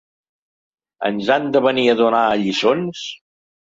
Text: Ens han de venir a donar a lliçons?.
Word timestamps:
Ens 1.09 1.29
han 1.35 1.45
de 1.57 1.63
venir 1.67 1.85
a 1.93 1.97
donar 2.03 2.25
a 2.31 2.41
lliçons?. 2.45 3.05